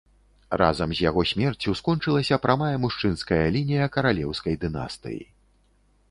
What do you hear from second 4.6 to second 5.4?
дынастыі.